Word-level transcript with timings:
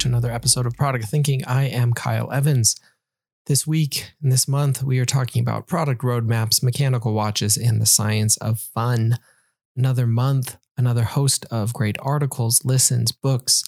to 0.00 0.08
another 0.08 0.32
episode 0.32 0.64
of 0.64 0.72
Product 0.72 1.04
Thinking. 1.04 1.44
I 1.44 1.64
am 1.64 1.92
Kyle 1.92 2.32
Evans. 2.32 2.74
This 3.44 3.66
week 3.66 4.12
and 4.22 4.32
this 4.32 4.48
month, 4.48 4.82
we 4.82 4.98
are 4.98 5.04
talking 5.04 5.42
about 5.42 5.66
product 5.66 6.00
roadmaps, 6.00 6.62
mechanical 6.62 7.12
watches, 7.12 7.58
and 7.58 7.82
the 7.82 7.86
science 7.86 8.38
of 8.38 8.60
fun. 8.60 9.18
Another 9.76 10.06
month, 10.06 10.56
another 10.78 11.02
host 11.02 11.44
of 11.50 11.74
great 11.74 11.98
articles, 12.00 12.64
listens, 12.64 13.12
books, 13.12 13.62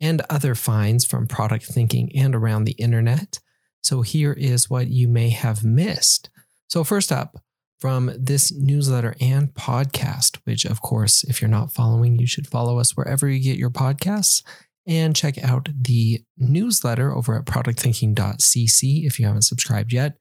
and 0.00 0.22
other 0.28 0.56
finds 0.56 1.04
from 1.04 1.28
product 1.28 1.64
thinking 1.66 2.10
and 2.16 2.34
around 2.34 2.64
the 2.64 2.72
internet. 2.72 3.38
So 3.84 4.02
here 4.02 4.32
is 4.32 4.68
what 4.68 4.88
you 4.88 5.06
may 5.06 5.30
have 5.30 5.62
missed. 5.62 6.30
So, 6.66 6.82
first 6.82 7.12
up, 7.12 7.40
from 7.78 8.10
this 8.18 8.52
newsletter 8.52 9.14
and 9.20 9.54
podcast, 9.54 10.38
which, 10.42 10.64
of 10.64 10.80
course, 10.80 11.22
if 11.22 11.40
you're 11.40 11.48
not 11.48 11.72
following, 11.72 12.18
you 12.18 12.26
should 12.26 12.48
follow 12.48 12.80
us 12.80 12.96
wherever 12.96 13.28
you 13.28 13.38
get 13.38 13.56
your 13.56 13.70
podcasts 13.70 14.42
and 14.86 15.16
check 15.16 15.42
out 15.42 15.68
the 15.78 16.22
newsletter 16.38 17.14
over 17.14 17.36
at 17.36 17.44
productthinking.cc 17.44 19.06
if 19.06 19.18
you 19.18 19.26
haven't 19.26 19.42
subscribed 19.42 19.92
yet. 19.92 20.16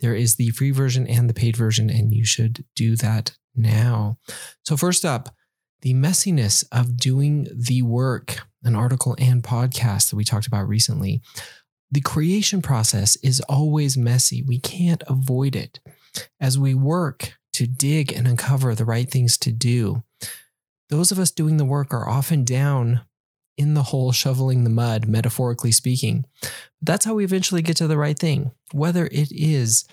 There 0.00 0.14
is 0.14 0.36
the 0.36 0.50
free 0.50 0.70
version 0.70 1.06
and 1.06 1.28
the 1.28 1.34
paid 1.34 1.56
version, 1.56 1.90
and 1.90 2.12
you 2.12 2.24
should 2.24 2.64
do 2.76 2.96
that 2.96 3.32
now. 3.54 4.18
So, 4.64 4.76
first 4.76 5.04
up, 5.04 5.30
the 5.82 5.94
messiness 5.94 6.64
of 6.72 6.96
doing 6.96 7.48
the 7.54 7.82
work, 7.82 8.40
an 8.62 8.74
article 8.74 9.16
and 9.18 9.42
podcast 9.42 10.10
that 10.10 10.16
we 10.16 10.24
talked 10.24 10.46
about 10.46 10.68
recently. 10.68 11.20
The 11.90 12.00
creation 12.00 12.60
process 12.60 13.16
is 13.22 13.40
always 13.48 13.96
messy. 13.96 14.42
We 14.42 14.58
can't 14.58 15.02
avoid 15.06 15.56
it. 15.56 15.80
As 16.40 16.58
we 16.58 16.74
work 16.74 17.38
to 17.54 17.66
dig 17.66 18.12
and 18.12 18.26
uncover 18.26 18.74
the 18.74 18.84
right 18.84 19.10
things 19.10 19.38
to 19.38 19.52
do, 19.52 20.02
those 20.90 21.12
of 21.12 21.18
us 21.18 21.30
doing 21.30 21.56
the 21.56 21.64
work 21.64 21.94
are 21.94 22.08
often 22.08 22.44
down 22.44 23.02
in 23.58 23.74
the 23.74 23.82
hole 23.82 24.12
shoveling 24.12 24.64
the 24.64 24.70
mud, 24.70 25.06
metaphorically 25.06 25.72
speaking. 25.72 26.24
That's 26.80 27.04
how 27.04 27.14
we 27.14 27.24
eventually 27.24 27.60
get 27.60 27.76
to 27.78 27.88
the 27.88 27.98
right 27.98 28.18
thing, 28.18 28.52
whether 28.72 29.06
it 29.06 29.30
is 29.30 29.84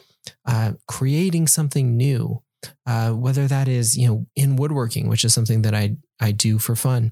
uh, 0.46 0.74
creating 0.88 1.48
something 1.48 1.98
new, 1.98 2.42
uh, 2.86 3.12
whether 3.12 3.48
that 3.48 3.68
is 3.68 3.98
you 3.98 4.08
know 4.08 4.28
in 4.36 4.56
woodworking, 4.56 5.10
which 5.10 5.26
is 5.26 5.34
something 5.34 5.64
that 5.64 5.74
I 5.74 5.98
I 6.20 6.32
do 6.32 6.60
for 6.60 6.76
fun, 6.76 7.12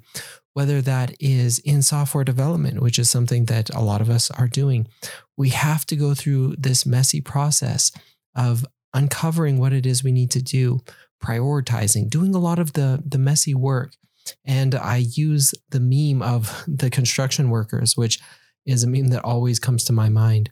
whether 0.53 0.81
that 0.81 1.15
is 1.19 1.59
in 1.59 1.81
software 1.81 2.23
development, 2.23 2.81
which 2.81 2.99
is 2.99 3.09
something 3.09 3.45
that 3.45 3.69
a 3.71 3.81
lot 3.81 4.01
of 4.01 4.09
us 4.09 4.31
are 4.31 4.47
doing. 4.47 4.87
We 5.35 5.49
have 5.49 5.85
to 5.87 5.95
go 5.95 6.13
through 6.13 6.55
this 6.57 6.85
messy 6.85 7.21
process 7.21 7.91
of 8.35 8.65
uncovering 8.93 9.57
what 9.57 9.73
it 9.73 9.85
is 9.85 10.03
we 10.03 10.11
need 10.11 10.31
to 10.31 10.41
do, 10.41 10.81
prioritizing, 11.23 12.09
doing 12.09 12.35
a 12.35 12.39
lot 12.39 12.59
of 12.59 12.73
the 12.73 13.01
the 13.05 13.17
messy 13.17 13.53
work. 13.53 13.95
And 14.45 14.75
I 14.75 14.97
use 14.97 15.53
the 15.69 15.79
meme 15.79 16.21
of 16.21 16.63
the 16.67 16.89
construction 16.89 17.49
workers, 17.49 17.95
which 17.95 18.19
is 18.65 18.83
a 18.83 18.87
meme 18.87 19.07
that 19.07 19.23
always 19.23 19.59
comes 19.59 19.83
to 19.85 19.93
my 19.93 20.09
mind. 20.09 20.51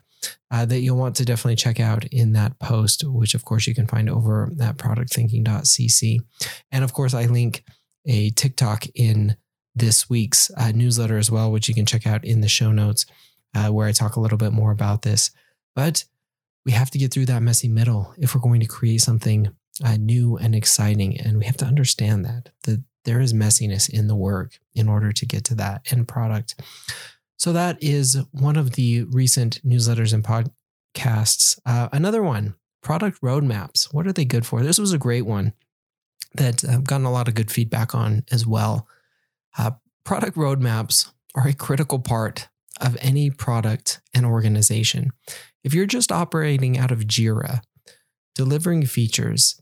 Uh, 0.52 0.66
that 0.66 0.82
you'll 0.82 0.98
want 0.98 1.16
to 1.16 1.26
definitely 1.26 1.56
check 1.56 1.80
out 1.80 2.04
in 2.06 2.34
that 2.34 2.60
post, 2.60 3.04
which 3.04 3.34
of 3.34 3.44
course 3.44 3.66
you 3.66 3.74
can 3.74 3.88
find 3.88 4.08
over 4.08 4.52
at 4.62 4.78
productthinking.cc. 4.78 6.20
And 6.72 6.84
of 6.84 6.94
course, 6.94 7.16
I 7.16 7.26
link 7.26 7.64
a 8.06 8.30
TikTok 8.30 8.86
in 8.94 9.36
this 9.74 10.10
week's 10.10 10.52
uh, 10.58 10.72
newsletter 10.76 11.18
as 11.18 11.32
well, 11.32 11.52
which 11.52 11.68
you 11.68 11.74
can 11.74 11.86
check 11.86 12.06
out 12.06 12.24
in 12.24 12.42
the 12.42 12.48
show 12.48 12.72
notes, 12.72 13.06
uh, 13.56 13.70
where 13.70 13.88
I 13.88 13.92
talk 13.92 14.16
a 14.16 14.20
little 14.20 14.38
bit 14.38 14.54
more 14.54 14.72
about 14.72 15.02
this. 15.02 15.32
But 15.76 16.06
we 16.66 16.72
have 16.74 16.92
to 16.92 16.98
get 16.98 17.12
through 17.12 17.26
that 17.28 17.42
messy 17.42 17.68
middle 17.68 18.14
if 18.18 18.36
we're 18.36 18.42
going 18.42 18.62
to 18.62 18.68
create 18.68 19.02
something 19.02 19.50
uh, 19.84 19.98
new 19.98 20.38
and 20.38 20.54
exciting. 20.54 21.20
And 21.20 21.38
we 21.38 21.46
have 21.46 21.58
to 21.58 21.66
understand 21.66 22.26
that, 22.26 22.50
that 22.64 22.84
there 23.06 23.20
is 23.20 23.34
messiness 23.34 23.90
in 23.90 24.08
the 24.08 24.16
work 24.16 24.60
in 24.74 24.88
order 24.88 25.12
to 25.12 25.26
get 25.26 25.44
to 25.46 25.56
that 25.56 25.92
end 25.92 26.08
product. 26.08 26.56
So 27.38 27.54
that 27.54 27.82
is 27.82 28.18
one 28.32 28.56
of 28.56 28.74
the 28.74 29.04
recent 29.06 29.62
newsletters 29.68 30.14
and 30.14 30.24
podcasts. 30.24 31.60
Uh, 31.66 31.90
another 31.92 32.22
one, 32.22 32.56
product 32.84 33.22
roadmaps. 33.22 33.94
What 33.94 34.06
are 34.06 34.14
they 34.14 34.26
good 34.26 34.46
for? 34.46 34.62
This 34.62 34.78
was 34.78 34.94
a 34.94 35.00
great 35.00 35.26
one 35.26 35.54
that 36.36 36.64
I've 36.64 36.84
gotten 36.84 37.06
a 37.06 37.12
lot 37.12 37.28
of 37.28 37.36
good 37.36 37.52
feedback 37.52 37.96
on 37.96 38.24
as 38.32 38.46
well. 38.46 38.88
Uh, 39.58 39.72
product 40.04 40.38
roadmaps 40.38 41.12
are 41.36 41.48
a 41.48 41.54
critical 41.54 42.00
part 42.00 42.48
of 42.80 42.98
any 43.02 43.30
product 43.30 44.02
and 44.14 44.26
organization. 44.26 45.12
If 45.64 45.74
you're 45.74 45.86
just 45.86 46.12
operating 46.12 46.78
out 46.78 46.92
of 46.92 47.02
Jira, 47.02 47.62
delivering 48.36 48.86
features 48.86 49.60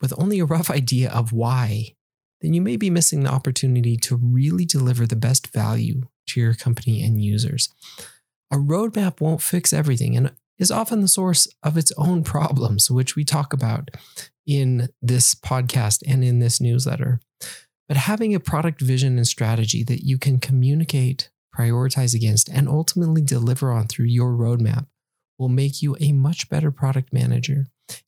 with 0.00 0.12
only 0.18 0.40
a 0.40 0.44
rough 0.44 0.70
idea 0.80 1.10
of 1.10 1.32
why, 1.32 1.94
then 2.42 2.52
you 2.52 2.60
may 2.60 2.76
be 2.76 2.90
missing 2.90 3.22
the 3.22 3.30
opportunity 3.30 3.96
to 3.96 4.16
really 4.16 4.64
deliver 4.64 5.06
the 5.06 5.16
best 5.16 5.52
value 5.52 6.02
to 6.28 6.40
your 6.40 6.54
company 6.54 7.02
and 7.02 7.22
users. 7.22 7.72
A 8.50 8.56
roadmap 8.56 9.20
won't 9.20 9.40
fix 9.40 9.72
everything 9.72 10.16
and 10.16 10.32
is 10.58 10.70
often 10.70 11.00
the 11.00 11.08
source 11.08 11.48
of 11.62 11.76
its 11.76 11.92
own 11.96 12.22
problems, 12.24 12.90
which 12.90 13.16
we 13.16 13.24
talk 13.24 13.52
about 13.52 13.90
in 14.46 14.88
this 15.00 15.34
podcast 15.34 16.02
and 16.06 16.22
in 16.24 16.40
this 16.40 16.60
newsletter. 16.60 17.20
But 17.88 17.96
having 17.96 18.34
a 18.34 18.40
product 18.40 18.80
vision 18.80 19.16
and 19.16 19.26
strategy 19.26 19.84
that 19.84 20.04
you 20.04 20.18
can 20.18 20.38
communicate, 20.38 21.30
prioritize 21.56 22.14
against, 22.14 22.48
and 22.48 22.68
ultimately 22.68 23.22
deliver 23.22 23.72
on 23.72 23.86
through 23.86 24.06
your 24.06 24.32
roadmap 24.32 24.86
will 25.38 25.48
make 25.48 25.82
you 25.82 25.96
a 26.00 26.12
much 26.12 26.48
better 26.48 26.70
product 26.70 27.12
manager 27.12 27.66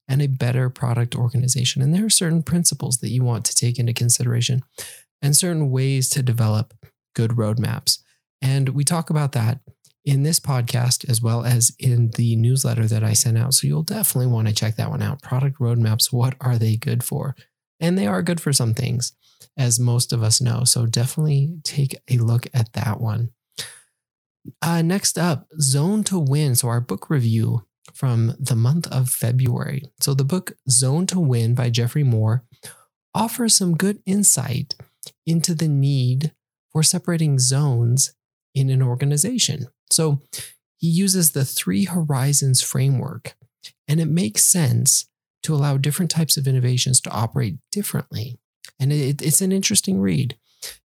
and 0.09 0.23
a 0.23 0.29
better 0.29 0.71
product 0.71 1.15
organization. 1.15 1.83
And 1.83 1.95
there 1.95 2.05
are 2.05 2.11
certain 2.11 2.43
principles 2.43 2.99
that 2.99 3.11
you 3.11 3.23
want 3.23 3.45
to 3.47 3.57
take 3.57 3.79
into 3.79 3.93
consideration 3.93 4.63
and 5.21 5.37
certain 5.37 5.71
ways 5.71 6.09
to 6.11 6.23
develop 6.23 6.75
good 7.15 7.33
roadmaps. 7.33 7.99
And 8.41 8.71
we 8.71 8.85
talk 8.85 9.11
about 9.11 9.33
that 9.33 9.61
in 10.05 10.23
this 10.23 10.39
podcast 10.39 11.09
as 11.09 11.23
well 11.23 11.45
as 11.45 11.75
in 11.79 12.11
the 12.11 12.37
newsletter 12.37 12.87
that 12.87 13.03
I 13.03 13.15
sent 13.15 13.39
out. 13.39 13.55
So 13.55 13.67
you'll 13.67 13.83
definitely 13.83 14.31
want 14.31 14.49
to 14.49 14.55
check 14.55 14.77
that 14.77 14.91
one 14.91 15.03
out. 15.03 15.23
Product 15.23 15.59
roadmaps, 15.59 16.13
what 16.13 16.35
are 16.41 16.59
they 16.59 16.77
good 16.77 17.03
for? 17.03 17.35
And 17.81 17.99
they 17.99 18.07
are 18.07 18.23
good 18.23 18.41
for 18.41 18.53
some 18.53 18.75
things, 18.75 19.13
as 19.57 19.81
most 19.81 20.13
of 20.13 20.23
us 20.23 20.41
know. 20.41 20.65
So 20.65 20.87
definitely 20.87 21.59
take 21.65 21.97
a 22.09 22.19
look 22.19 22.47
at 22.53 22.73
that 22.75 23.01
one. 23.01 23.31
Uh, 24.63 24.83
next 24.83 25.19
up, 25.19 25.47
Zone 25.61 26.05
to 26.05 26.19
Win. 26.19 26.55
So, 26.55 26.69
our 26.69 26.81
book 26.81 27.09
review 27.11 27.65
from 27.93 28.35
the 28.39 28.57
month 28.57 28.87
of 28.89 29.09
February. 29.09 29.83
So, 30.01 30.15
the 30.15 30.25
book 30.25 30.53
Zone 30.69 31.07
to 31.09 31.21
Win 31.21 31.55
by 31.55 31.71
Geoffrey 31.71 32.05
Moore 32.05 32.45
offers 33.15 33.57
some 33.57 33.77
good 33.77 34.03
insight 34.07 34.75
into 35.27 35.55
the 35.55 35.69
need 35.69 36.33
for 36.73 36.83
separating 36.83 37.39
zones 37.39 38.15
in 38.55 38.71
an 38.71 38.83
organization. 38.83 39.69
So, 39.91 40.21
he 40.77 40.89
uses 40.89 41.33
the 41.33 41.45
three 41.45 41.85
horizons 41.85 42.61
framework, 42.61 43.37
and 43.89 44.01
it 44.01 44.09
makes 44.09 44.45
sense 44.45 45.07
to 45.45 45.55
allow 45.55 45.77
different 45.77 46.11
types 46.11 46.37
of 46.37 46.47
innovations 46.47 47.01
to 47.03 47.11
operate 47.11 47.57
differently. 47.71 48.39
And 48.81 48.93
it, 48.93 49.23
it's 49.23 49.41
an 49.41 49.53
interesting 49.53 50.01
read. 50.01 50.37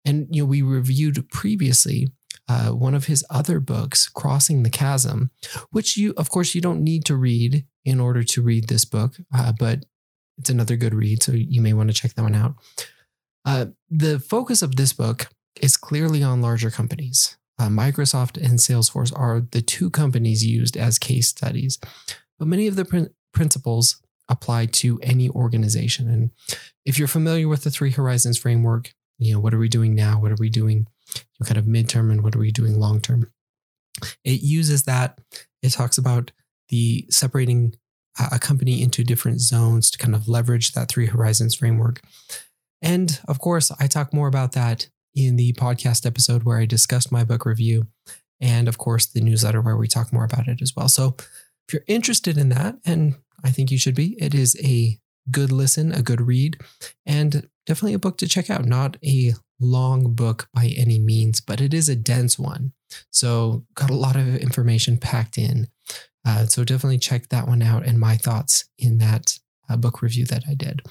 And 0.04 0.28
you 0.32 0.44
know, 0.44 0.48
we 0.48 0.62
reviewed 0.62 1.30
previously 1.30 2.10
uh, 2.48 2.70
one 2.70 2.96
of 2.96 3.06
his 3.06 3.26
other 3.30 3.60
books, 3.60 4.08
Crossing 4.08 4.64
the 4.64 4.70
Chasm, 4.70 5.32
which 5.72 5.98
you, 5.98 6.14
of 6.18 6.30
course, 6.30 6.56
you 6.56 6.62
don't 6.62 6.84
need 6.84 7.06
to 7.06 7.16
read 7.16 7.66
in 7.84 8.00
order 8.00 8.24
to 8.24 8.42
read 8.42 8.68
this 8.68 8.86
book, 8.86 9.16
uh, 9.36 9.52
but 9.58 9.86
it's 10.38 10.50
another 10.50 10.76
good 10.76 10.94
read. 10.94 11.24
So 11.24 11.34
you 11.34 11.62
may 11.62 11.74
want 11.74 11.90
to 11.90 11.94
check 11.94 12.14
that 12.14 12.22
one 12.22 12.36
out. 12.36 12.56
Uh, 13.46 13.68
the 13.90 14.20
focus 14.20 14.62
of 14.62 14.76
this 14.76 14.94
book 14.94 15.30
is 15.62 15.78
clearly 15.78 16.24
on 16.24 16.42
larger 16.42 16.70
companies. 16.70 17.38
Uh, 17.60 17.70
Microsoft 17.70 18.38
and 18.38 18.60
Salesforce 18.60 19.12
are 19.18 19.42
the 19.52 19.62
two 19.62 19.90
companies 19.90 20.46
used 20.46 20.78
as 20.78 21.00
case 21.00 21.30
studies, 21.30 21.80
but 22.38 22.48
many 22.48 22.68
of 22.68 22.76
the 22.76 22.86
pr- 22.86 23.12
principles 23.34 24.02
apply 24.30 24.66
to 24.68 25.00
any 25.02 25.30
organization. 25.30 26.10
And 26.10 26.32
if 26.86 27.00
you're 27.00 27.08
familiar 27.08 27.48
with 27.48 27.64
the 27.64 27.72
Three 27.72 27.92
Horizons 27.92 28.38
framework, 28.38 28.94
you 29.18 29.34
know, 29.34 29.40
what 29.40 29.54
are 29.54 29.60
we 29.60 29.70
doing 29.70 29.96
now? 29.96 30.20
What 30.20 30.32
are 30.32 30.38
we 30.40 30.50
doing 30.50 30.88
kind 31.46 31.58
of 31.58 31.66
midterm 31.66 32.12
and 32.12 32.24
what 32.24 32.36
are 32.36 32.40
we 32.40 32.52
doing 32.52 32.80
long 32.80 33.02
term. 33.02 33.32
It 34.24 34.42
uses 34.42 34.84
that. 34.84 35.20
It 35.64 35.72
talks 35.72 35.98
about 35.98 36.32
the 36.70 37.06
separating 37.10 37.76
a 38.32 38.40
company 38.40 38.82
into 38.82 39.04
different 39.04 39.42
zones 39.42 39.92
to 39.92 39.98
kind 39.98 40.16
of 40.16 40.28
leverage 40.28 40.74
that 40.74 40.90
three 40.90 41.06
horizons 41.06 41.56
framework. 41.56 42.02
And 42.82 43.20
of 43.28 43.40
course, 43.40 43.72
I 43.80 43.88
talk 43.88 44.14
more 44.14 44.28
about 44.28 44.54
that 44.54 44.90
in 45.16 45.36
the 45.36 45.54
podcast 45.54 46.06
episode 46.06 46.44
where 46.44 46.60
I 46.60 46.66
discussed 46.66 47.12
my 47.12 47.24
book 47.24 47.46
review, 47.46 47.88
and 48.40 48.68
of 48.68 48.78
course, 48.78 49.06
the 49.08 49.22
newsletter 49.22 49.62
where 49.62 49.78
we 49.78 49.88
talk 49.88 50.14
more 50.14 50.26
about 50.26 50.48
it 50.48 50.62
as 50.62 50.76
well. 50.76 50.90
So 50.90 51.16
if 51.68 51.74
you're 51.74 51.84
interested 51.88 52.38
in 52.38 52.50
that, 52.50 52.78
and 52.86 53.16
I 53.44 53.50
think 53.50 53.72
you 53.72 53.80
should 53.80 53.96
be, 53.96 54.16
it 54.22 54.34
is 54.36 54.56
a 54.64 55.00
good 55.30 55.52
listen, 55.52 55.92
a 55.92 56.02
good 56.02 56.22
read, 56.22 56.58
and 57.06 57.50
definitely 57.66 57.94
a 57.94 58.00
book 58.00 58.18
to 58.20 58.28
check 58.28 58.50
out. 58.50 58.66
Not 58.66 58.98
a 59.04 59.34
long 59.60 60.14
book 60.14 60.50
by 60.54 60.68
any 60.78 61.00
means, 61.00 61.40
but 61.42 61.62
it 61.62 61.74
is 61.74 61.90
a 61.90 61.96
dense 61.96 62.38
one. 62.38 62.74
So, 63.12 63.66
got 63.76 63.90
a 63.90 63.96
lot 63.96 64.16
of 64.16 64.36
information 64.38 64.98
packed 64.98 65.38
in. 65.38 65.68
Uh, 66.26 66.46
so, 66.46 66.64
definitely 66.64 67.00
check 67.00 67.30
that 67.30 67.48
one 67.48 67.62
out 67.62 67.86
and 67.86 68.00
my 68.00 68.16
thoughts 68.16 68.66
in 68.78 68.98
that 69.00 69.38
uh, 69.70 69.78
book 69.78 70.02
review 70.02 70.26
that 70.26 70.44
I 70.50 70.54
did. 70.54 70.82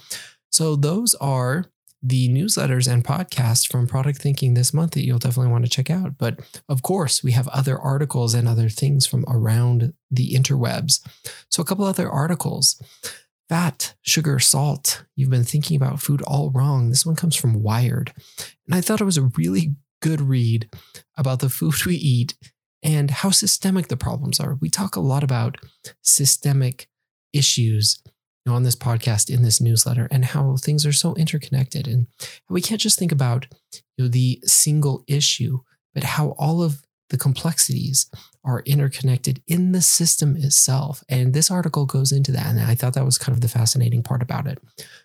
So, 0.51 0.75
those 0.75 1.15
are 1.15 1.65
the 2.03 2.29
newsletters 2.29 2.91
and 2.91 3.03
podcasts 3.03 3.67
from 3.69 3.87
Product 3.87 4.21
Thinking 4.21 4.53
this 4.53 4.73
month 4.73 4.91
that 4.91 5.03
you'll 5.03 5.17
definitely 5.17 5.51
want 5.51 5.65
to 5.65 5.71
check 5.71 5.89
out. 5.89 6.17
But 6.17 6.39
of 6.69 6.83
course, 6.83 7.23
we 7.23 7.31
have 7.31 7.47
other 7.47 7.77
articles 7.77 8.35
and 8.35 8.47
other 8.47 8.69
things 8.69 9.07
from 9.07 9.25
around 9.27 9.93
the 10.11 10.33
interwebs. 10.33 10.99
So, 11.49 11.61
a 11.61 11.65
couple 11.65 11.85
other 11.85 12.09
articles 12.09 12.79
fat, 13.49 13.95
sugar, 14.01 14.39
salt. 14.39 15.05
You've 15.15 15.29
been 15.29 15.43
thinking 15.43 15.77
about 15.77 16.01
food 16.01 16.21
all 16.23 16.51
wrong. 16.51 16.89
This 16.89 17.05
one 17.05 17.15
comes 17.15 17.35
from 17.35 17.61
Wired. 17.61 18.13
And 18.65 18.75
I 18.75 18.81
thought 18.81 19.01
it 19.01 19.05
was 19.05 19.17
a 19.17 19.31
really 19.37 19.75
good 20.01 20.21
read 20.21 20.69
about 21.17 21.39
the 21.39 21.49
food 21.49 21.85
we 21.85 21.95
eat 21.95 22.35
and 22.83 23.09
how 23.09 23.31
systemic 23.31 23.87
the 23.87 23.97
problems 23.97 24.39
are. 24.39 24.57
We 24.61 24.69
talk 24.69 24.95
a 24.95 25.01
lot 25.01 25.23
about 25.23 25.57
systemic 26.01 26.87
issues 27.33 28.01
you 28.05 28.51
know, 28.51 28.55
on 28.55 28.63
this 28.63 28.75
podcast, 28.75 29.29
in 29.29 29.43
this 29.43 29.59
newsletter, 29.59 30.07
and 30.11 30.23
how 30.23 30.55
things 30.57 30.85
are 30.85 30.93
so 30.93 31.13
interconnected. 31.15 31.87
And 31.87 32.07
we 32.49 32.61
can't 32.61 32.79
just 32.79 32.97
think 32.97 33.11
about 33.11 33.47
you 33.97 34.05
know, 34.05 34.07
the 34.07 34.39
single 34.43 35.03
issue, 35.07 35.59
but 35.93 36.03
how 36.03 36.29
all 36.37 36.63
of 36.63 36.86
the 37.09 37.17
complexities 37.17 38.09
are 38.43 38.63
interconnected 38.65 39.41
in 39.47 39.71
the 39.71 39.81
system 39.81 40.35
itself. 40.35 41.03
And 41.09 41.33
this 41.33 41.51
article 41.51 41.85
goes 41.85 42.11
into 42.11 42.31
that. 42.33 42.47
And 42.47 42.59
I 42.59 42.75
thought 42.75 42.93
that 42.93 43.05
was 43.05 43.17
kind 43.17 43.35
of 43.35 43.41
the 43.41 43.47
fascinating 43.47 44.03
part 44.03 44.21
about 44.21 44.47
it. 44.47 44.59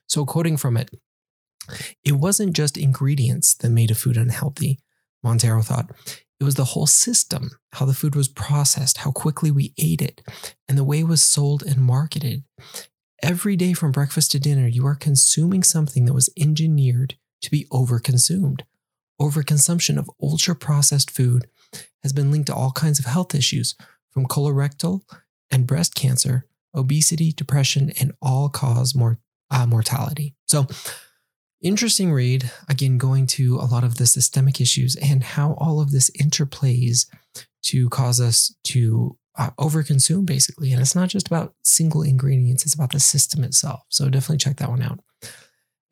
So, 0.06 0.25
quoting 0.25 0.56
from 0.56 0.76
it, 0.76 0.90
it 2.04 2.12
wasn't 2.12 2.56
just 2.56 2.76
ingredients 2.76 3.54
that 3.54 3.70
made 3.70 3.90
a 3.90 3.94
food 3.94 4.16
unhealthy, 4.16 4.81
Monteiro 5.25 5.64
thought. 5.64 5.90
It 6.40 6.44
was 6.44 6.56
the 6.56 6.64
whole 6.64 6.87
system, 6.87 7.52
how 7.75 7.87
the 7.87 7.94
food 7.94 8.16
was 8.16 8.26
processed, 8.26 8.99
how 8.99 9.12
quickly 9.12 9.52
we 9.52 9.72
ate 9.78 10.02
it, 10.02 10.22
and 10.69 10.76
the 10.76 10.82
way 10.82 11.00
it 11.00 11.06
was 11.06 11.22
sold 11.22 11.62
and 11.62 11.81
marketed. 11.81 12.43
Every 13.22 13.54
day 13.54 13.72
from 13.72 13.93
breakfast 13.93 14.32
to 14.32 14.40
dinner, 14.40 14.66
you 14.66 14.84
are 14.84 14.96
consuming 14.96 15.62
something 15.62 16.04
that 16.06 16.14
was 16.14 16.28
engineered 16.37 17.16
to 17.43 17.50
be 17.50 17.66
overconsumed. 17.66 18.62
Overconsumption 19.20 19.96
of 19.96 20.10
ultra 20.20 20.56
processed 20.56 21.12
food 21.12 21.46
has 22.03 22.13
been 22.13 22.31
linked 22.31 22.47
to 22.49 22.55
all 22.55 22.73
kinds 22.73 22.99
of 22.99 23.05
health 23.05 23.35
issues, 23.35 23.75
from 24.11 24.27
colorectal 24.27 25.03
and 25.51 25.67
breast 25.67 25.95
cancer, 25.95 26.47
obesity, 26.75 27.33
depression, 27.33 27.93
and 28.01 28.13
all 28.21 28.49
cause 28.49 28.95
more, 28.95 29.19
uh, 29.51 29.67
mortality. 29.67 30.35
So, 30.47 30.67
interesting 31.61 32.13
read. 32.13 32.51
Again, 32.69 32.99
going 32.99 33.27
to 33.29 33.57
a 33.57 33.67
lot 33.67 33.85
of 33.85 33.97
the 33.97 34.07
systemic 34.07 34.61
issues 34.61 34.97
and 34.97 35.23
how 35.23 35.55
all 35.55 35.81
of 35.81 35.93
this 35.93 36.11
interplays 36.11 37.07
to 37.63 37.89
cause 37.89 38.21
us 38.21 38.55
to 38.65 39.17
uh, 39.39 39.51
overconsume, 39.59 40.27
basically. 40.27 40.73
And 40.73 40.81
it's 40.81 40.95
not 40.95 41.09
just 41.09 41.27
about 41.27 41.55
single 41.63 42.03
ingredients, 42.03 42.65
it's 42.65 42.75
about 42.75 42.93
the 42.93 43.01
system 43.01 43.45
itself. 43.45 43.83
So 43.89 44.09
definitely 44.09 44.39
check 44.39 44.57
that 44.59 44.69
one 44.69 44.83
out. 44.83 45.01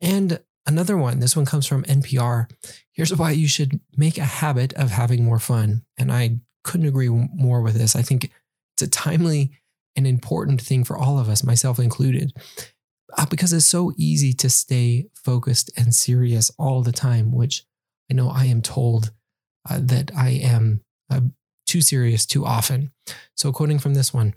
And 0.01 0.39
another 0.65 0.97
one, 0.97 1.19
this 1.19 1.35
one 1.35 1.45
comes 1.45 1.65
from 1.65 1.83
NPR. 1.83 2.49
Here's 2.91 3.15
why 3.15 3.31
you 3.31 3.47
should 3.47 3.79
make 3.95 4.17
a 4.17 4.25
habit 4.25 4.73
of 4.73 4.91
having 4.91 5.23
more 5.23 5.39
fun. 5.39 5.83
And 5.97 6.11
I 6.11 6.39
couldn't 6.63 6.87
agree 6.87 7.09
more 7.09 7.61
with 7.61 7.75
this. 7.75 7.95
I 7.95 8.01
think 8.01 8.31
it's 8.75 8.83
a 8.83 8.87
timely 8.87 9.51
and 9.95 10.07
important 10.07 10.61
thing 10.61 10.83
for 10.83 10.97
all 10.97 11.19
of 11.19 11.29
us, 11.29 11.43
myself 11.43 11.79
included 11.79 12.33
uh, 13.17 13.25
because 13.25 13.53
it's 13.53 13.65
so 13.65 13.91
easy 13.97 14.33
to 14.33 14.49
stay 14.49 15.07
focused 15.13 15.71
and 15.77 15.93
serious 15.93 16.51
all 16.57 16.81
the 16.81 16.91
time, 16.91 17.31
which 17.31 17.65
I 18.09 18.13
know 18.13 18.29
I 18.29 18.45
am 18.45 18.61
told 18.61 19.11
uh, 19.69 19.79
that 19.81 20.11
I 20.15 20.29
am 20.29 20.81
uh, 21.09 21.21
too 21.65 21.81
serious 21.81 22.25
too 22.25 22.45
often. 22.45 22.91
So, 23.35 23.51
quoting 23.51 23.79
from 23.79 23.93
this 23.93 24.13
one 24.13 24.35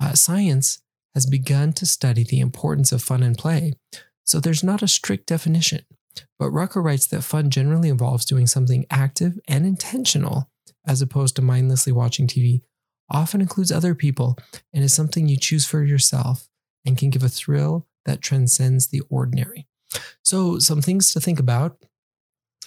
uh, 0.00 0.14
science 0.14 0.80
has 1.14 1.26
begun 1.26 1.72
to 1.74 1.86
study 1.86 2.24
the 2.24 2.40
importance 2.40 2.92
of 2.92 3.02
fun 3.02 3.22
and 3.22 3.36
play, 3.38 3.74
so 4.24 4.40
there's 4.40 4.64
not 4.64 4.82
a 4.82 4.88
strict 4.88 5.26
definition. 5.26 5.84
But 6.38 6.50
Rucker 6.50 6.80
writes 6.80 7.06
that 7.08 7.22
fun 7.22 7.50
generally 7.50 7.88
involves 7.88 8.24
doing 8.24 8.46
something 8.46 8.86
active 8.90 9.38
and 9.48 9.66
intentional 9.66 10.50
as 10.86 11.02
opposed 11.02 11.36
to 11.36 11.42
mindlessly 11.42 11.92
watching 11.92 12.26
TV, 12.26 12.62
often 13.10 13.40
includes 13.40 13.72
other 13.72 13.94
people, 13.94 14.36
and 14.72 14.84
is 14.84 14.92
something 14.92 15.28
you 15.28 15.36
choose 15.36 15.66
for 15.66 15.82
yourself 15.82 16.48
and 16.84 16.98
can 16.98 17.10
give 17.10 17.22
a 17.22 17.28
thrill 17.28 17.86
that 18.04 18.20
transcends 18.20 18.88
the 18.88 19.02
ordinary. 19.08 19.66
So, 20.22 20.58
some 20.58 20.82
things 20.82 21.12
to 21.12 21.20
think 21.20 21.38
about 21.38 21.78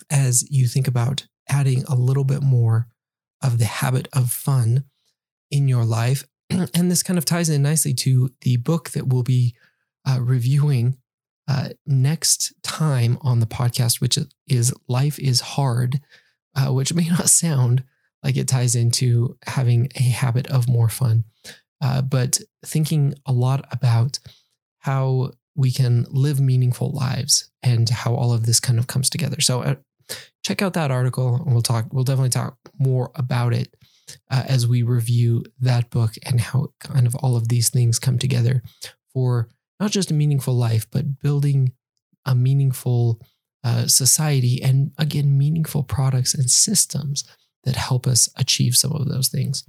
as 0.10 0.50
you 0.50 0.68
think 0.68 0.88
about 0.88 1.28
adding 1.50 1.84
a 1.88 1.96
little 1.96 2.24
bit 2.24 2.42
more 2.42 2.88
of 3.44 3.60
the 3.60 3.66
habit 3.66 4.08
of 4.14 4.32
fun 4.32 4.86
in 5.52 5.68
your 5.68 5.86
life. 5.86 6.24
and 6.50 6.92
this 6.92 7.04
kind 7.04 7.18
of 7.18 7.26
ties 7.26 7.50
in 7.50 7.62
nicely 7.62 7.94
to 7.94 8.30
the 8.42 8.58
book 8.58 8.92
that 8.92 9.08
we'll 9.08 9.24
be 9.24 9.56
uh, 10.08 10.20
reviewing 10.22 10.98
uh, 11.48 11.70
next 11.86 12.54
time 12.62 13.18
on 13.22 13.40
the 13.40 13.46
podcast, 13.46 14.02
which 14.02 14.18
is 14.48 14.74
Life 14.88 15.18
is 15.20 15.42
Hard, 15.42 16.02
uh, 16.56 16.74
which 16.74 16.94
may 16.94 17.08
not 17.10 17.30
sound 17.30 17.84
like 18.24 18.36
it 18.36 18.48
ties 18.48 18.76
into 18.76 19.38
having 19.46 19.90
a 19.96 20.04
habit 20.04 20.48
of 20.48 20.68
more 20.68 20.90
fun, 20.90 21.24
uh, 21.82 22.02
but 22.02 22.40
thinking 22.66 23.14
a 23.26 23.32
lot 23.32 23.66
about 23.72 24.20
how 24.80 25.32
we 25.56 25.72
can 25.72 26.06
live 26.10 26.40
meaningful 26.40 26.92
lives 26.92 27.50
and 27.64 27.90
how 27.90 28.14
all 28.14 28.32
of 28.32 28.46
this 28.46 28.60
kind 28.60 28.80
of 28.80 28.88
comes 28.88 29.10
together. 29.10 29.42
So 29.42 29.62
uh, 29.62 29.76
check 30.44 30.62
out 30.62 30.74
that 30.74 30.92
article 30.92 31.36
and 31.36 31.52
we'll 31.52 31.62
talk 31.62 31.88
we'll 31.92 32.04
definitely 32.04 32.30
talk 32.30 32.58
more 32.80 33.12
about 33.16 33.54
it 33.54 33.74
uh, 34.32 34.44
as 34.48 34.68
we 34.68 34.82
review 34.82 35.44
that 35.60 35.90
book 35.90 36.14
and 36.24 36.40
how 36.40 36.70
kind 36.80 37.08
of 37.08 37.16
all 37.16 37.36
of 37.36 37.50
these 37.50 37.70
things 37.70 38.00
come 38.00 38.18
together 38.18 38.62
for 39.14 39.50
not 39.80 39.92
just 39.92 40.12
a 40.12 40.14
meaningful 40.14 40.54
life 40.54 40.88
but 40.92 41.20
building 41.20 41.72
a 42.26 42.36
meaningful 42.36 43.22
uh, 43.64 43.88
society 43.88 44.62
and 44.62 44.92
again 44.98 45.38
meaningful 45.38 45.84
products 45.84 46.34
and 46.34 46.50
systems 46.50 47.24
that 47.64 47.76
help 47.76 48.08
us 48.08 48.30
achieve 48.38 48.76
some 48.76 48.92
of 48.92 49.08
those 49.08 49.28
things 49.28 49.66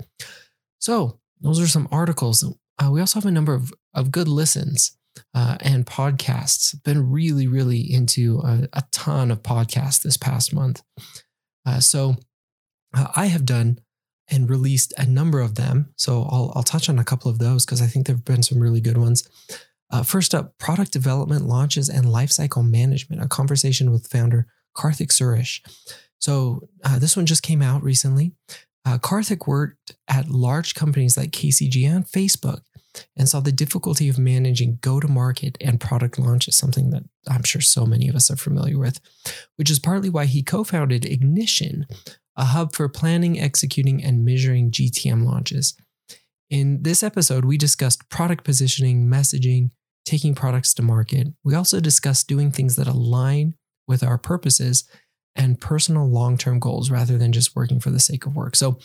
so 0.78 1.18
those 1.40 1.60
are 1.60 1.68
some 1.68 1.88
articles 1.90 2.44
uh, 2.80 2.90
we 2.90 3.00
also 3.00 3.18
have 3.18 3.26
a 3.26 3.30
number 3.30 3.54
of, 3.54 3.72
of 3.94 4.12
good 4.12 4.28
listens 4.28 4.98
uh, 5.34 5.56
and 5.60 5.86
podcasts. 5.86 6.80
Been 6.84 7.10
really, 7.10 7.46
really 7.46 7.80
into 7.80 8.40
a, 8.44 8.68
a, 8.72 8.82
ton 8.92 9.30
of 9.30 9.42
podcasts 9.42 10.02
this 10.02 10.16
past 10.16 10.54
month. 10.54 10.82
Uh, 11.66 11.80
so 11.80 12.16
uh, 12.94 13.08
I 13.16 13.26
have 13.26 13.44
done 13.44 13.80
and 14.30 14.48
released 14.48 14.92
a 14.96 15.06
number 15.06 15.40
of 15.40 15.54
them. 15.54 15.92
So 15.96 16.22
I'll, 16.30 16.52
I'll 16.54 16.62
touch 16.62 16.88
on 16.88 16.98
a 16.98 17.04
couple 17.04 17.30
of 17.30 17.38
those 17.38 17.64
because 17.64 17.82
I 17.82 17.86
think 17.86 18.06
there 18.06 18.16
have 18.16 18.24
been 18.24 18.42
some 18.42 18.60
really 18.60 18.80
good 18.80 18.98
ones. 18.98 19.28
Uh, 19.90 20.02
first 20.02 20.34
up, 20.34 20.56
product 20.58 20.92
development, 20.92 21.46
launches, 21.46 21.88
and 21.88 22.06
lifecycle 22.06 22.68
management, 22.68 23.22
a 23.22 23.28
conversation 23.28 23.90
with 23.90 24.06
founder 24.06 24.46
Karthik 24.76 25.08
Suresh. 25.08 25.60
So 26.18 26.68
uh, 26.84 26.98
this 26.98 27.16
one 27.16 27.26
just 27.26 27.42
came 27.42 27.62
out 27.62 27.82
recently. 27.82 28.32
Uh, 28.84 28.98
Karthik 28.98 29.46
worked 29.46 29.92
at 30.08 30.28
large 30.28 30.74
companies 30.74 31.16
like 31.16 31.30
KCG 31.30 31.84
and 31.84 32.06
Facebook 32.06 32.62
and 33.16 33.28
saw 33.28 33.40
the 33.40 33.52
difficulty 33.52 34.08
of 34.08 34.18
managing 34.18 34.78
go 34.80 35.00
to 35.00 35.08
market 35.08 35.56
and 35.60 35.80
product 35.80 36.18
launch 36.18 36.48
is 36.48 36.56
something 36.56 36.90
that 36.90 37.04
I'm 37.28 37.42
sure 37.42 37.60
so 37.60 37.86
many 37.86 38.08
of 38.08 38.14
us 38.14 38.30
are 38.30 38.36
familiar 38.36 38.78
with, 38.78 39.00
which 39.56 39.70
is 39.70 39.78
partly 39.78 40.10
why 40.10 40.24
he 40.24 40.42
co 40.42 40.64
founded 40.64 41.04
Ignition, 41.04 41.86
a 42.36 42.46
hub 42.46 42.74
for 42.74 42.88
planning, 42.88 43.38
executing, 43.38 44.02
and 44.02 44.24
measuring 44.24 44.70
GTM 44.70 45.24
launches. 45.24 45.76
In 46.50 46.82
this 46.82 47.02
episode, 47.02 47.44
we 47.44 47.58
discussed 47.58 48.08
product 48.08 48.42
positioning, 48.42 49.06
messaging, 49.06 49.70
taking 50.08 50.34
products 50.34 50.72
to 50.74 50.82
market. 50.82 51.28
We 51.44 51.54
also 51.54 51.80
discussed 51.80 52.28
doing 52.28 52.50
things 52.50 52.76
that 52.76 52.88
align 52.88 53.54
with 53.86 54.02
our 54.02 54.16
purposes 54.16 54.88
and 55.36 55.60
personal 55.60 56.08
long 56.08 56.38
term 56.38 56.58
goals 56.58 56.90
rather 56.90 57.18
than 57.18 57.30
just 57.30 57.54
working 57.54 57.78
for 57.78 57.90
the 57.90 58.00
sake 58.00 58.24
of 58.24 58.34
work. 58.34 58.56
So, 58.56 58.78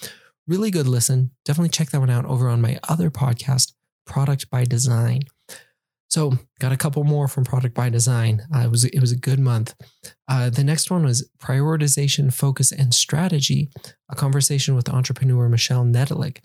really 0.47 0.69
good 0.69 0.87
listen. 0.87 1.31
Definitely 1.45 1.69
check 1.69 1.91
that 1.91 1.99
one 2.01 2.09
out 2.09 2.25
over 2.25 2.49
on 2.49 2.61
my 2.61 2.77
other 2.89 3.09
podcast, 3.09 3.71
Product 4.05 4.49
by 4.49 4.65
Design. 4.65 5.21
So, 6.09 6.37
got 6.59 6.73
a 6.73 6.77
couple 6.77 7.05
more 7.05 7.29
from 7.29 7.45
Product 7.45 7.73
by 7.73 7.89
Design. 7.89 8.41
Uh, 8.53 8.59
it 8.59 8.69
was 8.69 8.83
it 8.83 8.99
was 8.99 9.13
a 9.13 9.17
good 9.17 9.39
month. 9.39 9.73
Uh, 10.27 10.49
the 10.49 10.63
next 10.63 10.91
one 10.91 11.05
was 11.05 11.29
prioritization, 11.39 12.33
focus, 12.33 12.73
and 12.73 12.93
strategy. 12.93 13.69
A 14.11 14.15
conversation 14.15 14.75
with 14.75 14.89
entrepreneur 14.89 15.47
Michelle 15.47 15.85
Nedelik. 15.85 16.39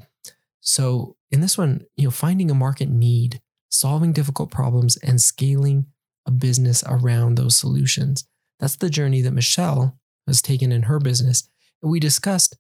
So, 0.61 1.17
in 1.33 1.41
this 1.41 1.59
one, 1.59 1.85
you 1.97 2.05
know, 2.05 2.11
finding 2.13 2.51
a 2.51 2.55
market 2.55 2.89
need, 2.89 3.41
solving 3.71 4.13
difficult 4.13 4.51
problems, 4.51 4.97
and 4.99 5.21
scaling 5.21 5.87
a 6.27 6.31
business 6.31 6.85
around 6.87 7.37
those 7.37 7.57
solutions. 7.57 8.27
That's 8.61 8.77
the 8.77 8.91
journey 8.91 9.23
that 9.23 9.33
Michelle 9.33 9.99
has 10.27 10.43
taken 10.43 10.73
in 10.73 10.83
her 10.83 10.99
business. 10.99 11.49
And 11.83 11.91
we 11.91 12.01
discussed 12.01 12.57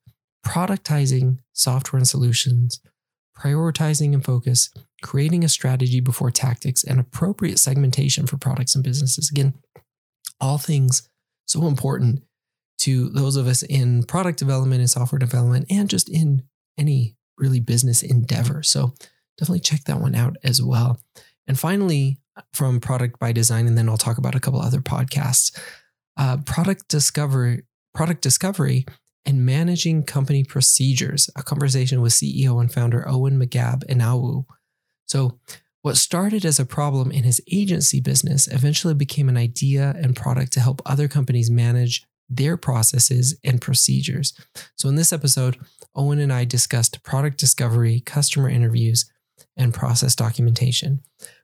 productizing 0.46 1.38
software 1.52 1.98
and 1.98 2.08
solutions, 2.08 2.80
prioritizing 3.36 4.14
and 4.14 4.24
focus, 4.24 4.70
creating 5.02 5.44
a 5.44 5.48
strategy 5.48 6.00
before 6.00 6.30
tactics, 6.30 6.84
and 6.84 6.98
appropriate 6.98 7.58
segmentation 7.58 8.26
for 8.26 8.36
products 8.36 8.74
and 8.74 8.84
businesses. 8.84 9.30
Again, 9.30 9.54
all 10.40 10.58
things 10.58 11.08
so 11.46 11.66
important 11.66 12.22
to 12.78 13.08
those 13.08 13.36
of 13.36 13.46
us 13.46 13.62
in 13.62 14.04
product 14.04 14.38
development 14.38 14.80
and 14.80 14.90
software 14.90 15.18
development 15.18 15.66
and 15.70 15.90
just 15.90 16.08
in 16.08 16.42
any 16.78 17.16
really 17.36 17.60
business 17.60 18.02
endeavor. 18.02 18.62
So 18.62 18.94
definitely 19.38 19.60
check 19.60 19.84
that 19.84 20.00
one 20.00 20.14
out 20.14 20.36
as 20.42 20.62
well. 20.62 21.00
And 21.46 21.58
finally, 21.58 22.18
from 22.52 22.80
Product 22.80 23.18
by 23.18 23.32
Design, 23.32 23.66
and 23.66 23.76
then 23.76 23.88
I'll 23.88 23.96
talk 23.96 24.18
about 24.18 24.34
a 24.34 24.40
couple 24.40 24.60
other 24.60 24.80
podcasts. 24.80 25.58
Uh, 26.16 26.38
product 26.38 26.88
discovery, 26.88 27.62
product 27.94 28.22
discovery, 28.22 28.86
and 29.24 29.44
managing 29.44 30.02
company 30.02 30.44
procedures. 30.44 31.30
A 31.36 31.42
conversation 31.42 32.00
with 32.00 32.12
CEO 32.12 32.60
and 32.60 32.72
founder 32.72 33.08
Owen 33.08 33.38
McGab 33.38 33.84
Enaohwo. 33.86 34.44
So, 35.06 35.38
what 35.82 35.96
started 35.96 36.44
as 36.44 36.58
a 36.58 36.66
problem 36.66 37.12
in 37.12 37.22
his 37.22 37.40
agency 37.50 38.00
business 38.00 38.48
eventually 38.48 38.94
became 38.94 39.28
an 39.28 39.36
idea 39.36 39.94
and 40.02 40.16
product 40.16 40.52
to 40.52 40.60
help 40.60 40.82
other 40.84 41.08
companies 41.08 41.50
manage 41.50 42.04
their 42.28 42.56
processes 42.56 43.38
and 43.44 43.60
procedures. 43.60 44.34
So, 44.76 44.88
in 44.88 44.96
this 44.96 45.12
episode, 45.12 45.56
Owen 45.94 46.18
and 46.18 46.32
I 46.32 46.44
discussed 46.44 47.02
product 47.02 47.38
discovery, 47.38 48.00
customer 48.00 48.48
interviews, 48.48 49.10
and 49.58 49.74
process 49.74 50.14
documentation, 50.14 51.00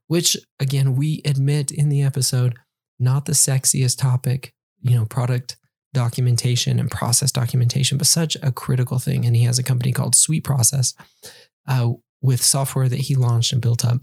which, 0.07 0.37
again, 0.61 0.95
we 0.95 1.21
admit 1.25 1.71
in 1.71 1.89
the 1.89 2.03
episode, 2.03 2.55
not 2.99 3.27
the 3.27 3.33
sexiest 3.33 3.99
topic, 3.99 4.55
you 4.81 4.97
know, 4.97 5.05
product 5.05 5.57
documentation 5.93 6.79
and 6.79 6.91
process 6.91 7.31
documentation, 7.33 7.99
but 7.99 8.07
such 8.07 8.37
a 8.43 8.53
critical 8.53 8.99
thing. 8.99 9.25
And 9.25 9.37
he 9.37 9.45
has 9.45 9.59
a 9.59 9.63
company 9.63 9.93
called 9.93 10.15
Sweet 10.15 10.45
Process 10.45 10.95
uh, 11.67 11.93
with 12.23 12.43
software 12.43 12.89
that 12.89 13.01
he 13.01 13.15
launched 13.15 13.53
and 13.53 13.61
built 13.61 13.85
up. 13.85 14.01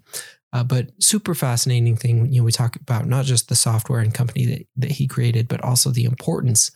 Uh, 0.54 0.64
but 0.64 0.92
super 1.00 1.34
fascinating 1.34 1.96
thing, 1.96 2.32
you 2.32 2.42
know, 2.42 2.46
we 2.46 2.52
talk 2.52 2.76
about 2.76 3.08
not 3.08 3.26
just 3.26 3.48
the 3.48 3.56
software 3.56 4.02
and 4.02 4.14
company 4.14 4.46
that, 4.46 4.68
that 4.76 4.92
he 4.92 5.08
created, 5.08 5.48
but 5.48 5.64
also 5.64 5.90
the 5.90 6.04
importance 6.04 6.72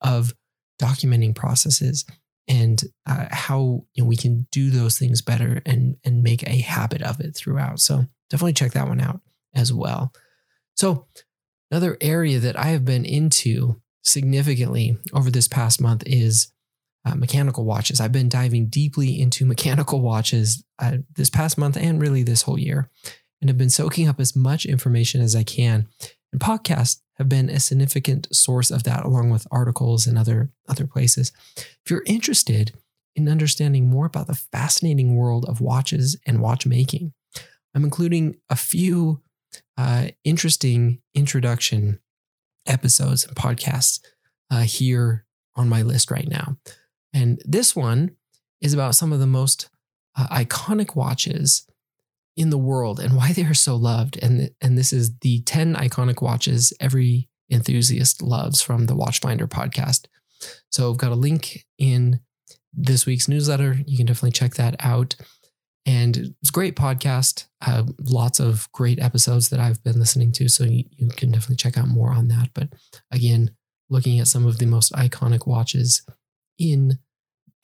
of 0.00 0.32
documenting 0.80 1.34
processes 1.34 2.06
and 2.48 2.82
uh, 3.06 3.26
how 3.30 3.84
you 3.94 4.02
know 4.02 4.08
we 4.08 4.16
can 4.16 4.46
do 4.50 4.70
those 4.70 4.98
things 4.98 5.22
better 5.22 5.62
and 5.64 5.96
and 6.04 6.22
make 6.22 6.42
a 6.46 6.60
habit 6.60 7.02
of 7.02 7.20
it 7.20 7.36
throughout. 7.36 7.80
So 7.80 8.06
definitely 8.28 8.54
check 8.54 8.72
that 8.72 8.88
one 8.88 9.00
out 9.00 9.20
as 9.54 9.72
well. 9.72 10.12
So 10.74 11.06
another 11.70 11.96
area 12.00 12.38
that 12.38 12.58
I 12.58 12.66
have 12.66 12.84
been 12.84 13.04
into 13.04 13.80
significantly 14.02 14.96
over 15.12 15.30
this 15.30 15.48
past 15.48 15.80
month 15.80 16.02
is 16.06 16.52
uh, 17.04 17.14
mechanical 17.14 17.64
watches. 17.64 18.00
I've 18.00 18.12
been 18.12 18.28
diving 18.28 18.66
deeply 18.66 19.20
into 19.20 19.44
mechanical 19.46 20.00
watches 20.00 20.64
uh, 20.78 20.98
this 21.14 21.30
past 21.30 21.58
month 21.58 21.76
and 21.76 22.00
really 22.00 22.22
this 22.22 22.42
whole 22.42 22.58
year, 22.58 22.90
and 23.40 23.48
have 23.48 23.58
been 23.58 23.70
soaking 23.70 24.08
up 24.08 24.20
as 24.20 24.36
much 24.36 24.66
information 24.66 25.20
as 25.20 25.34
I 25.34 25.42
can. 25.42 25.88
And 26.32 26.40
podcasts 26.40 27.00
have 27.16 27.28
been 27.28 27.50
a 27.50 27.60
significant 27.60 28.34
source 28.34 28.70
of 28.70 28.84
that, 28.84 29.04
along 29.04 29.30
with 29.30 29.46
articles 29.50 30.06
and 30.06 30.16
other 30.16 30.50
other 30.68 30.86
places. 30.86 31.32
If 31.56 31.90
you're 31.90 32.04
interested 32.06 32.72
in 33.16 33.28
understanding 33.28 33.88
more 33.88 34.06
about 34.06 34.26
the 34.26 34.34
fascinating 34.34 35.16
world 35.16 35.44
of 35.46 35.60
watches 35.60 36.16
and 36.26 36.40
watchmaking, 36.40 37.12
I'm 37.74 37.84
including 37.84 38.36
a 38.48 38.56
few 38.56 39.22
uh, 39.76 40.08
interesting 40.24 41.00
introduction 41.14 42.00
episodes 42.66 43.24
and 43.24 43.36
podcasts 43.36 44.00
uh, 44.50 44.62
here 44.62 45.26
on 45.56 45.68
my 45.68 45.82
list 45.82 46.10
right 46.10 46.28
now. 46.28 46.56
And 47.12 47.42
this 47.44 47.74
one 47.74 48.12
is 48.60 48.72
about 48.72 48.94
some 48.94 49.12
of 49.12 49.18
the 49.18 49.26
most 49.26 49.68
uh, 50.16 50.28
iconic 50.28 50.94
watches 50.94 51.66
in 52.36 52.50
the 52.50 52.58
world 52.58 53.00
and 53.00 53.16
why 53.16 53.32
they 53.32 53.44
are 53.44 53.54
so 53.54 53.76
loved. 53.76 54.18
And, 54.22 54.50
and 54.60 54.78
this 54.78 54.92
is 54.92 55.18
the 55.18 55.42
10 55.42 55.74
iconic 55.74 56.22
watches 56.22 56.72
every 56.80 57.28
enthusiast 57.50 58.22
loves 58.22 58.62
from 58.62 58.86
the 58.86 58.94
Watchfinder 58.94 59.48
podcast. 59.48 60.06
So 60.70 60.90
I've 60.90 60.98
got 60.98 61.12
a 61.12 61.16
link 61.16 61.66
in 61.78 62.20
this 62.72 63.04
week's 63.06 63.28
newsletter. 63.28 63.78
You 63.86 63.96
can 63.96 64.06
definitely 64.06 64.32
check 64.32 64.54
that 64.54 64.76
out. 64.80 65.16
And 65.86 66.16
it's 66.16 66.50
a 66.50 66.52
great 66.52 66.76
podcast. 66.76 67.46
Uh, 67.60 67.84
lots 67.98 68.38
of 68.38 68.70
great 68.72 69.00
episodes 69.00 69.48
that 69.48 69.60
I've 69.60 69.82
been 69.82 69.98
listening 69.98 70.32
to. 70.32 70.48
So 70.48 70.64
you, 70.64 70.84
you 70.90 71.08
can 71.08 71.30
definitely 71.30 71.56
check 71.56 71.76
out 71.76 71.88
more 71.88 72.12
on 72.12 72.28
that. 72.28 72.50
But 72.54 72.68
again, 73.10 73.50
looking 73.88 74.20
at 74.20 74.28
some 74.28 74.46
of 74.46 74.58
the 74.58 74.66
most 74.66 74.92
iconic 74.92 75.46
watches 75.46 76.02
in 76.58 76.98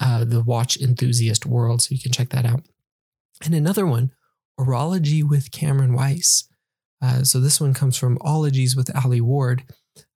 uh, 0.00 0.24
the 0.24 0.40
watch 0.40 0.76
enthusiast 0.80 1.46
world. 1.46 1.82
So 1.82 1.94
you 1.94 2.00
can 2.00 2.12
check 2.12 2.30
that 2.30 2.44
out. 2.44 2.62
And 3.44 3.54
another 3.54 3.86
one, 3.86 4.12
Horology 4.58 5.22
with 5.22 5.50
Cameron 5.50 5.94
Weiss. 5.94 6.48
Uh, 7.02 7.22
so 7.22 7.40
this 7.40 7.60
one 7.60 7.74
comes 7.74 7.96
from 7.96 8.18
Ologies 8.20 8.74
with 8.74 8.94
Alie 8.96 9.20
Ward, 9.20 9.64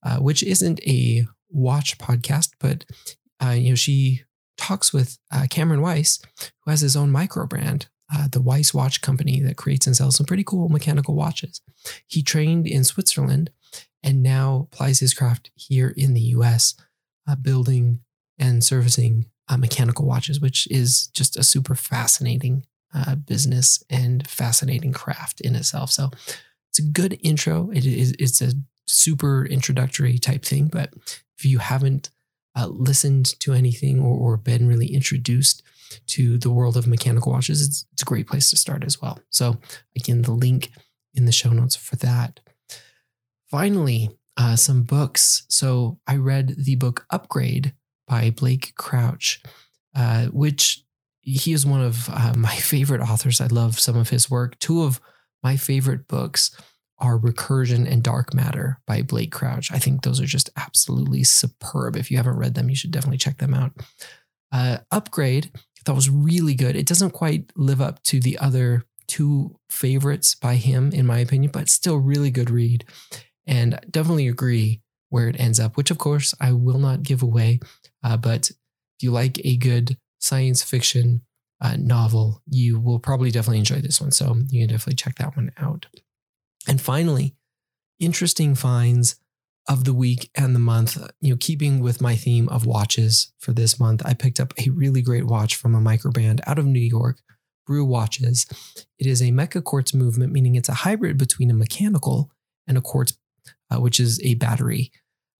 uh, 0.03 0.19
which 0.19 0.43
isn't 0.43 0.81
a 0.87 1.27
watch 1.51 1.99
podcast, 1.99 2.51
but 2.59 2.85
uh, 3.43 3.51
you 3.51 3.71
know 3.71 3.75
she 3.75 4.23
talks 4.57 4.93
with 4.93 5.19
uh, 5.33 5.47
Cameron 5.51 5.83
Weiss, 5.83 6.21
who 6.65 6.71
has 6.71 6.81
his 6.81 6.97
own 6.97 7.11
micro 7.11 7.47
brand 7.47 7.89
uh, 8.13 8.27
the 8.29 8.41
Weiss 8.41 8.75
Watch 8.75 9.03
Company 9.03 9.41
that 9.41 9.57
creates 9.57 9.87
and 9.87 9.97
sells 9.97 10.17
some 10.17 10.27
pretty 10.27 10.43
cool 10.45 10.69
mechanical 10.69 11.15
watches. 11.15 11.61
He 12.07 12.23
trained 12.23 12.67
in 12.67 12.83
Switzerland 12.83 13.51
and 14.03 14.23
now 14.23 14.69
applies 14.73 14.99
his 15.01 15.15
craft 15.15 15.51
here 15.55 15.95
in 15.97 16.15
the 16.15 16.21
US, 16.21 16.75
uh, 17.29 17.37
building 17.37 18.01
and 18.39 18.65
servicing 18.65 19.27
mechanical 19.59 20.07
watches, 20.07 20.41
which 20.41 20.69
is 20.71 21.09
just 21.09 21.37
a 21.37 21.43
super 21.43 21.75
fascinating 21.75 22.65
uh, 22.95 23.15
business 23.15 23.83
and 23.89 24.27
fascinating 24.29 24.93
craft 24.93 25.41
in 25.41 25.55
itself. 25.55 25.91
So 25.91 26.11
it's 26.69 26.79
a 26.79 26.83
good 26.83 27.19
intro. 27.23 27.71
It 27.71 27.85
is 27.85 28.15
it's 28.19 28.41
a 28.41 28.53
super 28.87 29.45
introductory 29.47 30.19
type 30.19 30.45
thing, 30.45 30.69
but 30.69 30.93
if 31.39 31.45
you 31.45 31.59
haven't 31.59 32.11
uh, 32.57 32.67
listened 32.67 33.39
to 33.41 33.53
anything 33.53 34.01
or, 34.01 34.15
or 34.15 34.37
been 34.37 34.67
really 34.67 34.89
introduced 34.89 35.63
to 36.07 36.39
the 36.39 36.51
world 36.51 36.77
of 36.77 36.87
mechanical 36.87 37.33
watches, 37.33 37.67
it's, 37.67 37.87
it's 37.93 38.03
a 38.03 38.07
great 38.07 38.27
place 38.27 38.51
to 38.51 38.57
start 38.57 38.85
as 38.85 39.01
well. 39.01 39.21
So, 39.31 39.59
again, 39.97 40.23
the 40.23 40.33
link 40.33 40.71
in 41.15 41.25
the 41.25 41.33
show 41.33 41.51
notes 41.51 41.77
for 41.77 41.97
that. 41.97 42.41
Finally, 43.51 44.11
uh, 44.37 44.57
some 44.57 44.83
books. 44.83 45.45
So, 45.49 45.99
I 46.07 46.17
read 46.17 46.55
the 46.59 46.77
book 46.77 47.07
Upgrade 47.11 47.75
by 48.07 48.31
Blake 48.31 48.75
Crouch, 48.77 49.43
uh, 49.95 50.27
which 50.27 50.85
he 51.37 51.53
is 51.53 51.67
one 51.67 51.83
of 51.83 52.09
uh, 52.09 52.35
my 52.37 52.55
favorite 52.55 53.01
authors. 53.01 53.41
I 53.41 53.47
love 53.47 53.79
some 53.79 53.97
of 53.97 54.11
his 54.11 54.31
work. 54.31 54.59
Two 54.59 54.83
of 54.83 55.01
my 55.43 55.57
favorite 55.57 56.07
books 56.09 56.51
are 56.99 57.19
Recursion 57.19 57.91
and 57.91 58.03
Dark 58.03 58.35
Matter 58.35 58.81
by 58.87 59.03
Blake 59.03 59.33
Crouch. 59.33 59.73
I 59.73 59.79
think 59.79 60.03
those 60.03 60.21
are 60.21 60.27
just 60.27 60.51
absolutely 60.57 61.25
superb. 61.25 61.97
If 61.97 62.11
you 62.11 62.19
haven't 62.19 62.37
read 62.37 62.55
them, 62.55 62.69
you 62.69 62.77
should 62.77 62.91
definitely 62.91 63.19
check 63.19 63.39
them 63.39 63.55
out. 63.55 63.73
Uh, 64.53 64.79
Upgrade 64.91 65.51
I 65.81 65.83
thought 65.85 65.97
was 65.97 66.11
really 66.11 66.55
good. 66.55 66.77
It 66.77 66.87
doesn't 66.87 67.13
quite 67.13 67.51
live 67.57 67.81
up 67.81 68.03
to 68.05 68.21
the 68.21 68.39
other 68.39 68.85
two 69.07 69.57
favorites 69.71 70.35
by 70.35 70.57
him, 70.57 70.93
in 70.93 71.07
my 71.07 71.19
opinion, 71.19 71.51
but 71.53 71.69
still 71.69 71.97
really 71.97 72.31
good 72.31 72.51
read. 72.51 72.85
And 73.47 73.81
definitely 73.91 74.29
agree 74.29 74.83
where 75.09 75.29
it 75.29 75.41
ends 75.41 75.59
up, 75.59 75.77
which 75.77 75.91
of 75.91 75.99
course 75.99 76.35
I 76.39 76.53
will 76.53 76.79
not 76.79 77.03
give 77.03 77.23
away. 77.23 77.61
Uh, 78.05 78.17
but 78.17 78.51
if 78.51 79.03
you 79.03 79.11
like 79.11 79.45
a 79.45 79.57
good 79.57 79.97
science 80.21 80.63
fiction 80.63 81.23
uh, 81.61 81.77
novel, 81.79 82.43
you 82.47 82.79
will 82.79 82.99
probably 82.99 83.31
definitely 83.31 83.59
enjoy 83.59 83.81
this 83.81 84.01
one. 84.01 84.13
So 84.13 84.37
you 84.49 84.63
can 84.63 84.75
definitely 84.75 84.97
check 84.97 85.17
that 85.17 85.37
one 85.37 85.51
out. 85.59 85.87
And 86.67 86.81
finally, 86.81 87.35
interesting 87.99 88.55
finds 88.55 89.17
of 89.69 89.85
the 89.85 89.95
week 89.95 90.31
and 90.35 90.55
the 90.55 90.61
month. 90.61 90.97
You 91.21 91.31
know, 91.31 91.37
keeping 91.39 91.81
with 91.81 92.01
my 92.01 92.17
theme 92.17 92.49
of 92.49 92.67
watches 92.67 93.33
for 93.39 93.53
this 93.53 93.79
month, 93.79 94.03
I 94.05 94.15
picked 94.15 94.41
up 94.41 94.55
a 94.59 94.71
really 94.71 95.03
great 95.03 95.27
watch 95.27 95.57
from 95.57 95.75
a 95.75 95.81
microbrand 95.81 96.41
out 96.47 96.59
of 96.59 96.67
New 96.67 96.81
York, 96.81 97.21
Brew 97.67 97.85
Watches. 97.85 98.47
It 98.99 99.07
is 99.07 99.21
a 99.21 99.31
mecha 99.31 99.63
quartz 99.63 99.95
movement, 99.95 100.33
meaning 100.33 100.55
it's 100.55 100.69
a 100.69 100.75
hybrid 100.75 101.19
between 101.19 101.51
a 101.51 101.55
mechanical 101.55 102.31
and 102.67 102.79
a 102.79 102.81
quartz, 102.81 103.17
uh, 103.71 103.81
which 103.81 104.01
is 104.01 104.21
a 104.23 104.35
battery. 104.35 104.91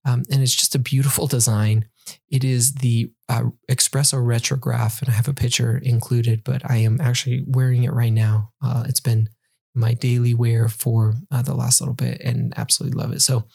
Um, 0.05 0.23
and 0.31 0.41
it's 0.41 0.55
just 0.55 0.75
a 0.75 0.79
beautiful 0.79 1.27
design. 1.37 1.87
It 2.29 2.43
is 2.43 2.75
the 2.75 3.11
uh, 3.29 3.43
Espresso 3.69 4.15
Retrograph, 4.23 5.01
and 5.01 5.09
I 5.09 5.13
have 5.13 5.27
a 5.27 5.33
picture 5.33 5.77
included, 5.77 6.43
but 6.43 6.61
I 6.69 6.77
am 6.77 6.99
actually 7.01 7.43
wearing 7.47 7.83
it 7.83 7.93
right 7.93 8.13
now. 8.13 8.51
Uh, 8.63 8.83
it's 8.87 8.99
been 8.99 9.29
my 9.73 9.93
daily 9.93 10.33
wear 10.33 10.67
for 10.67 11.13
uh, 11.31 11.41
the 11.41 11.53
last 11.53 11.81
little 11.81 11.93
bit 11.93 12.19
and 12.21 12.53
absolutely 12.57 12.99
love 12.99 13.13
it. 13.13 13.21
So, 13.21 13.47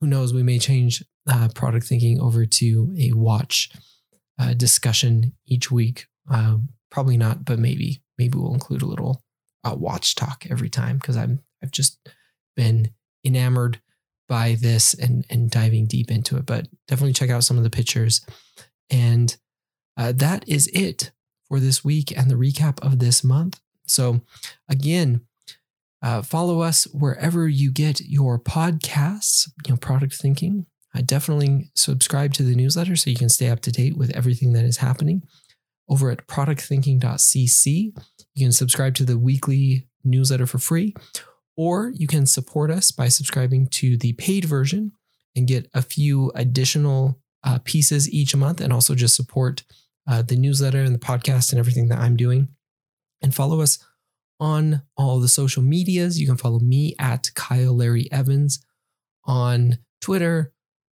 who 0.00 0.06
knows, 0.06 0.34
we 0.34 0.42
may 0.42 0.58
change 0.58 1.02
uh, 1.28 1.48
product 1.54 1.86
thinking 1.86 2.20
over 2.20 2.44
to 2.44 2.94
a 2.98 3.12
watch 3.12 3.70
uh, 4.38 4.54
discussion 4.54 5.34
each 5.46 5.70
week. 5.70 6.06
Uh, 6.30 6.58
probably 6.90 7.16
not, 7.16 7.44
but 7.44 7.58
maybe. 7.58 8.02
Maybe 8.18 8.38
we'll 8.38 8.54
include 8.54 8.82
a 8.82 8.86
little 8.86 9.22
uh, 9.64 9.74
watch 9.74 10.14
talk 10.14 10.46
every 10.50 10.68
time 10.68 10.98
because 10.98 11.16
I'm 11.16 11.40
I've 11.62 11.70
just 11.70 11.98
been 12.56 12.90
enamored 13.24 13.80
by 14.28 14.56
this 14.60 14.94
and 14.94 15.24
and 15.30 15.50
diving 15.50 15.86
deep 15.86 16.10
into 16.10 16.36
it. 16.36 16.46
But 16.46 16.68
definitely 16.88 17.12
check 17.12 17.30
out 17.30 17.44
some 17.44 17.58
of 17.58 17.64
the 17.64 17.70
pictures. 17.70 18.24
And 18.90 19.36
uh, 19.96 20.12
that 20.16 20.48
is 20.48 20.68
it 20.68 21.12
for 21.48 21.60
this 21.60 21.84
week 21.84 22.16
and 22.16 22.30
the 22.30 22.34
recap 22.34 22.84
of 22.84 22.98
this 22.98 23.24
month. 23.24 23.60
So 23.86 24.20
again, 24.68 25.22
uh, 26.02 26.22
follow 26.22 26.60
us 26.60 26.84
wherever 26.92 27.48
you 27.48 27.72
get 27.72 28.00
your 28.00 28.38
podcasts, 28.38 29.48
you 29.66 29.72
know, 29.72 29.78
product 29.78 30.14
thinking. 30.14 30.66
I 30.94 31.02
definitely 31.02 31.70
subscribe 31.74 32.32
to 32.34 32.42
the 32.42 32.54
newsletter 32.54 32.96
so 32.96 33.10
you 33.10 33.16
can 33.16 33.28
stay 33.28 33.48
up 33.48 33.60
to 33.60 33.72
date 33.72 33.96
with 33.96 34.10
everything 34.10 34.52
that 34.54 34.64
is 34.64 34.78
happening. 34.78 35.22
Over 35.88 36.10
at 36.10 36.26
productthinking.cc, 36.26 37.92
you 38.34 38.44
can 38.44 38.52
subscribe 38.52 38.94
to 38.96 39.04
the 39.04 39.18
weekly 39.18 39.86
newsletter 40.04 40.46
for 40.46 40.58
free, 40.58 40.94
Or 41.56 41.90
you 41.94 42.06
can 42.06 42.26
support 42.26 42.70
us 42.70 42.90
by 42.90 43.08
subscribing 43.08 43.68
to 43.68 43.96
the 43.96 44.12
paid 44.14 44.44
version 44.44 44.92
and 45.34 45.46
get 45.46 45.70
a 45.74 45.82
few 45.82 46.30
additional 46.34 47.18
uh, 47.44 47.58
pieces 47.64 48.10
each 48.10 48.34
month 48.34 48.60
and 48.60 48.72
also 48.72 48.94
just 48.94 49.16
support 49.16 49.62
uh, 50.08 50.22
the 50.22 50.36
newsletter 50.36 50.82
and 50.82 50.94
the 50.94 50.98
podcast 50.98 51.52
and 51.52 51.58
everything 51.58 51.88
that 51.88 51.98
I'm 51.98 52.16
doing. 52.16 52.48
And 53.22 53.34
follow 53.34 53.60
us 53.60 53.78
on 54.38 54.82
all 54.96 55.20
the 55.20 55.28
social 55.28 55.62
medias. 55.62 56.20
You 56.20 56.26
can 56.26 56.36
follow 56.36 56.58
me 56.58 56.94
at 56.98 57.30
Kyle 57.34 57.74
Larry 57.74 58.10
Evans 58.12 58.64
on 59.24 59.78
Twitter, 60.00 60.52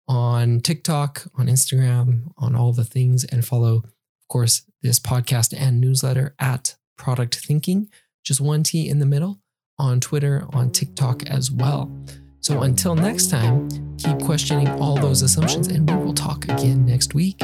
on 0.08 0.60
TikTok, 0.60 1.28
on 1.36 1.48
Instagram, 1.48 2.32
on 2.38 2.56
all 2.56 2.74
the 2.74 2.84
things, 2.84 3.24
and 3.24 3.46
follow, 3.46 3.78
of 3.78 4.28
course, 4.30 4.64
this 4.82 5.00
podcast 5.00 5.54
and 5.58 5.82
newsletter 5.82 6.36
at 6.40 6.76
Product 6.98 7.36
Thinking, 7.36 7.90
just 8.24 8.42
one 8.42 8.64
T 8.64 8.88
in 8.88 9.00
the 9.00 9.06
middle, 9.06 9.41
on 9.82 10.00
Twitter, 10.00 10.46
on 10.54 10.70
TikTok 10.72 11.24
as 11.28 11.52
well. 11.52 11.92
So 12.40 12.62
until 12.62 12.96
next 12.96 13.30
time, 13.30 13.68
keep 13.98 14.20
questioning 14.20 14.68
all 14.80 14.96
those 14.96 15.22
assumptions, 15.24 15.68
and 15.68 15.90
we 15.90 15.96
will 15.98 16.14
talk 16.14 16.46
again 16.46 16.86
next 16.86 17.14
week. 17.14 17.42